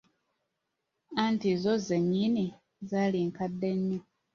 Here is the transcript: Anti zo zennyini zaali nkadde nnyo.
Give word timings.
Anti 1.23 1.49
zo 1.61 1.73
zennyini 1.85 2.45
zaali 2.89 3.19
nkadde 3.27 3.69
nnyo. 3.77 4.01